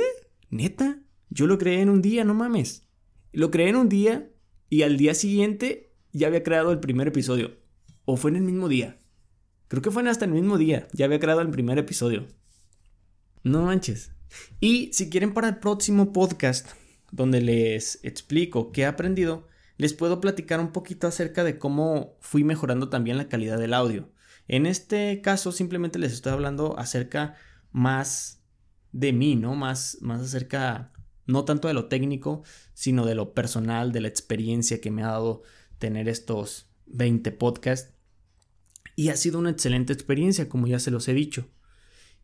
[0.49, 1.01] ¿Neta?
[1.29, 2.87] Yo lo creé en un día, no mames.
[3.31, 4.31] Lo creé en un día
[4.69, 7.57] y al día siguiente ya había creado el primer episodio.
[8.05, 8.99] O fue en el mismo día.
[9.67, 10.87] Creo que fue hasta el mismo día.
[10.93, 12.25] Ya había creado el primer episodio.
[13.43, 14.11] No manches.
[14.59, 16.67] Y si quieren para el próximo podcast,
[17.11, 19.47] donde les explico qué he aprendido,
[19.79, 24.11] les puedo platicar un poquito acerca de cómo fui mejorando también la calidad del audio.
[24.49, 27.37] En este caso simplemente les estoy hablando acerca
[27.71, 28.43] más
[28.91, 29.55] de mí, ¿no?
[29.55, 30.91] Más, más acerca,
[31.27, 35.11] no tanto de lo técnico, sino de lo personal, de la experiencia que me ha
[35.11, 35.43] dado
[35.77, 37.93] tener estos 20 podcasts.
[38.97, 41.47] Y ha sido una excelente experiencia, como ya se los he dicho.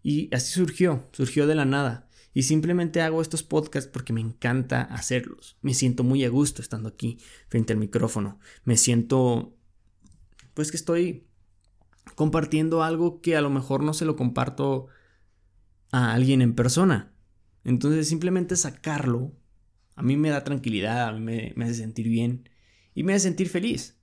[0.03, 2.04] Y así surgió, surgió de la nada.
[2.35, 5.57] Y simplemente hago estos podcasts porque me encanta hacerlos.
[5.61, 7.17] Me siento muy a gusto estando aquí
[7.47, 8.39] frente al micrófono.
[8.65, 9.55] Me siento
[10.53, 11.27] pues que estoy
[12.15, 14.87] compartiendo algo que a lo mejor no se lo comparto
[15.93, 17.13] a alguien en persona.
[17.63, 19.31] Entonces simplemente sacarlo
[19.95, 22.49] a mí me da tranquilidad, a mí me, hace sentir bien
[22.93, 23.97] y me hace sentir feliz.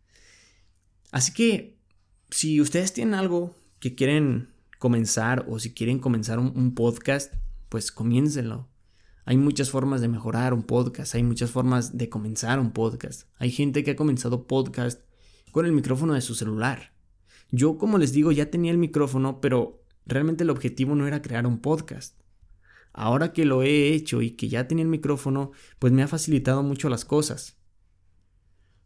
[1.10, 1.76] Así que
[2.30, 7.34] si ustedes tienen algo que quieren comenzar o si quieren comenzar un podcast,
[7.72, 8.68] pues comiéncenlo.
[9.24, 13.30] Hay muchas formas de mejorar un podcast, hay muchas formas de comenzar un podcast.
[13.38, 15.00] Hay gente que ha comenzado podcast
[15.52, 16.92] con el micrófono de su celular.
[17.50, 21.46] Yo, como les digo, ya tenía el micrófono, pero realmente el objetivo no era crear
[21.46, 22.20] un podcast.
[22.92, 26.62] Ahora que lo he hecho y que ya tenía el micrófono, pues me ha facilitado
[26.62, 27.56] mucho las cosas.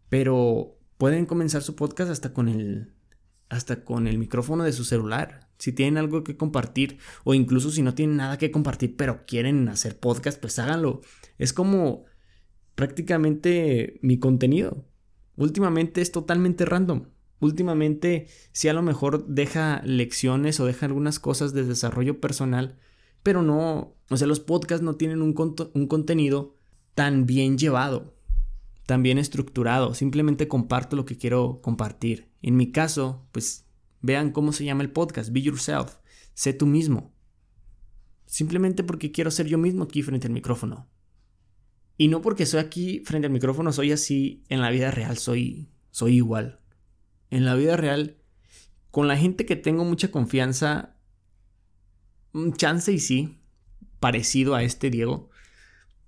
[0.08, 2.94] Pero pueden comenzar su podcast hasta con el
[3.48, 5.45] hasta con el micrófono de su celular.
[5.58, 9.68] Si tienen algo que compartir o incluso si no tienen nada que compartir pero quieren
[9.68, 11.00] hacer podcast, pues háganlo.
[11.38, 12.04] Es como
[12.74, 14.84] prácticamente mi contenido.
[15.36, 17.06] Últimamente es totalmente random.
[17.40, 22.78] Últimamente si a lo mejor deja lecciones o deja algunas cosas de desarrollo personal,
[23.22, 25.34] pero no, o sea, los podcasts no tienen un,
[25.74, 26.54] un contenido
[26.94, 28.14] tan bien llevado,
[28.86, 29.94] tan bien estructurado.
[29.94, 32.30] Simplemente comparto lo que quiero compartir.
[32.40, 33.65] En mi caso, pues
[34.00, 35.96] Vean cómo se llama el podcast, Be Yourself,
[36.34, 37.14] sé tú mismo.
[38.26, 40.88] Simplemente porque quiero ser yo mismo aquí frente al micrófono.
[41.96, 45.70] Y no porque soy aquí frente al micrófono, soy así, en la vida real soy,
[45.90, 46.60] soy igual.
[47.30, 48.18] En la vida real,
[48.90, 50.96] con la gente que tengo mucha confianza,
[52.32, 53.40] un chance y sí,
[53.98, 55.30] parecido a este Diego,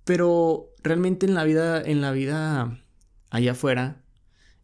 [0.03, 2.83] pero realmente en la vida, en la vida
[3.31, 4.03] allá afuera,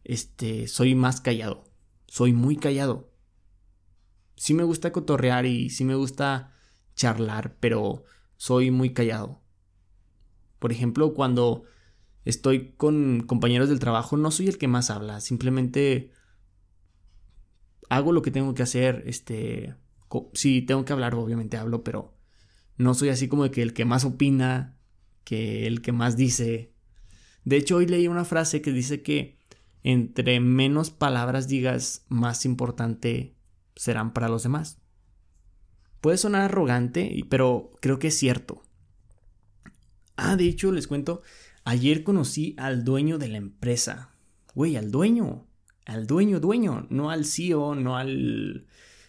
[0.03, 1.65] este, soy más callado.
[2.07, 3.14] Soy muy callado
[4.35, 6.53] sí me gusta cotorrear y sí me gusta
[6.95, 8.03] charlar, pero
[8.37, 9.41] soy muy callado.
[10.59, 11.63] Por ejemplo, cuando
[12.23, 16.11] estoy con compañeros del trabajo, no soy el que más habla, simplemente
[17.89, 19.75] hago lo que tengo que hacer, este,
[20.33, 22.15] si tengo que hablar, obviamente hablo, pero
[22.77, 24.77] no soy así como de que el que más opina,
[25.23, 26.73] que el que más dice.
[27.43, 29.37] De hecho, hoy leí una frase que dice que
[29.83, 33.34] entre menos palabras digas, más importante
[33.75, 34.79] serán para los demás.
[36.01, 38.63] Puede sonar arrogante, pero creo que es cierto.
[40.17, 41.21] Ah, de hecho, les cuento,
[41.63, 44.15] ayer conocí al dueño de la empresa.
[44.53, 45.47] Güey, al dueño.
[45.85, 46.87] Al dueño, dueño.
[46.89, 48.67] No al CEO, no al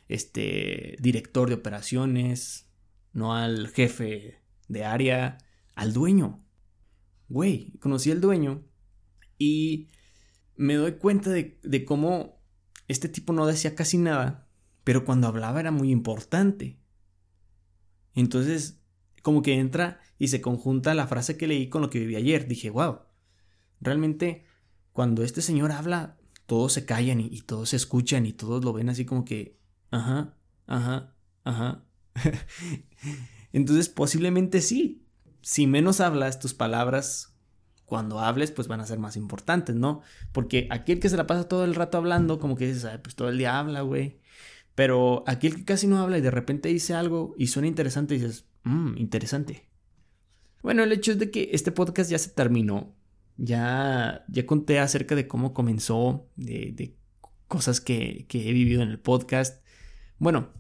[0.09, 2.69] este, director de operaciones,
[3.13, 5.39] no al jefe de área,
[5.75, 6.45] al dueño.
[7.29, 8.65] Güey, conocí al dueño
[9.39, 9.89] y
[10.57, 12.41] me doy cuenta de, de cómo
[12.89, 14.46] este tipo no decía casi nada,
[14.87, 16.79] pero cuando hablaba era muy importante.
[18.15, 18.79] Entonces,
[19.21, 22.47] como que entra y se conjunta la frase que leí con lo que viví ayer.
[22.47, 23.01] Dije, wow,
[23.81, 24.47] realmente
[24.93, 28.89] cuando este señor habla, todos se callan y, todos se escuchan y todos lo ven
[28.89, 29.59] así como que,
[29.91, 30.37] ajá,
[30.69, 31.85] ajá, ajá.
[33.53, 35.05] Entonces, posiblemente sí.
[35.43, 37.37] Si menos hablas, tus palabras
[37.87, 40.03] cuando hables, pues van a ser más importantes, ¿no?
[40.31, 43.31] Porque aquel que se la pasa todo el rato hablando, como que dices, pues todo
[43.31, 44.21] el día habla, güey.
[44.77, 48.47] Pero aquel que casi no habla y de repente dice algo y suena interesante, dices,
[48.63, 49.69] mmm, interesante.
[50.63, 52.95] Bueno, el hecho es de que este podcast ya se terminó.
[53.39, 56.95] Ya, ya conté acerca de cómo comenzó, de,
[57.49, 59.65] cosas que, que he vivido en el podcast.
[60.19, 60.53] Bueno,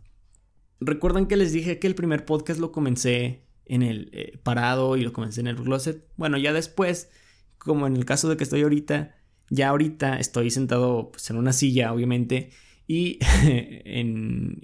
[0.80, 5.02] recuerdan que les dije que el primer podcast lo comencé en el eh, parado y
[5.02, 6.06] lo comencé en el closet.
[6.16, 7.10] Bueno, ya después,
[7.58, 9.14] como en el caso de que estoy ahorita,
[9.50, 12.50] ya ahorita estoy sentado pues, en una silla, obviamente,
[12.88, 13.18] y,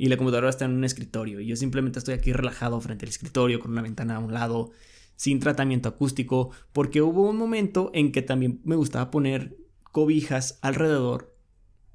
[0.09, 1.41] la computadora está en un escritorio.
[1.41, 4.71] Y yo simplemente estoy aquí relajado frente al escritorio con una ventana a un lado,
[5.17, 11.37] sin tratamiento acústico, porque hubo un momento en que también me gustaba poner cobijas alrededor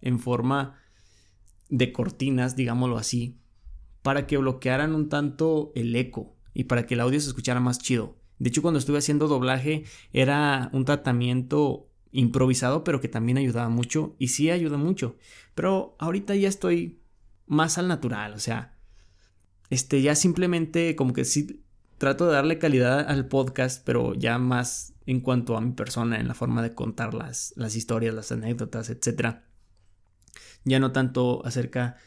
[0.02, 0.80] en forma
[1.70, 3.38] de cortinas, digámoslo así,
[4.02, 7.80] para que bloquearan un tanto el eco y para que el audio se escuchara más
[7.80, 8.18] chido.
[8.40, 14.16] De hecho, cuando estuve haciendo doblaje era un tratamiento improvisado, pero que también ayudaba mucho
[14.20, 15.18] y sí ayuda mucho.
[15.56, 17.02] Pero ahorita ya estoy
[17.46, 18.78] más al natural, o sea,
[19.70, 21.64] este ya simplemente como que sí
[21.98, 26.28] trato de darle calidad al podcast, pero ya más en cuanto a mi persona, en
[26.28, 29.38] la forma de contar las, las historias, las anécdotas, etc.
[30.64, 31.98] Ya no tanto acerca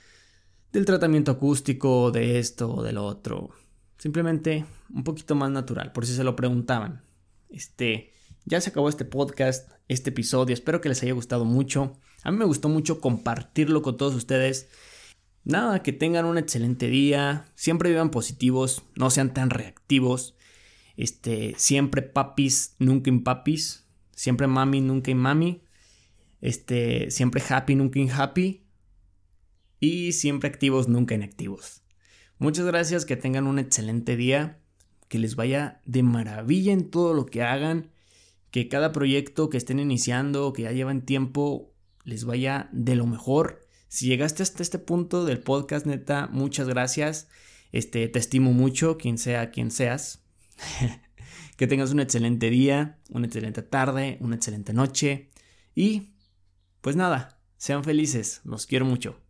[0.73, 3.51] del tratamiento acústico, de esto o del otro.
[3.99, 7.03] Simplemente un poquito más natural, por si se lo preguntaban.
[7.49, 8.13] Este,
[8.45, 11.99] ya se acabó este podcast, este episodio, espero que les haya gustado mucho.
[12.23, 14.69] A mí me gustó mucho compartirlo con todos ustedes.
[15.45, 20.37] Nada, que tengan un excelente día, siempre vivan positivos, no sean tan reactivos.
[20.97, 25.63] Este, siempre papis, nunca impapis, siempre mami, nunca mami.
[26.41, 28.67] Este, siempre happy, nunca in happy.
[29.81, 31.83] Y siempre activos, nunca inactivos.
[32.39, 34.61] Muchas gracias, que tengan un excelente día,
[35.09, 37.91] que les vaya de maravilla en todo lo que hagan,
[38.51, 41.73] que cada proyecto que estén iniciando, que ya llevan tiempo,
[42.05, 43.67] les vaya de lo mejor.
[43.89, 47.29] Si llegaste hasta este punto del podcast, neta, muchas gracias.
[47.73, 50.25] Este, te estimo mucho, quien sea quien seas.
[51.57, 55.29] que tengas un excelente día, una excelente tarde, una excelente noche.
[55.75, 56.15] Y,
[56.81, 59.21] pues nada, sean felices, los quiero mucho.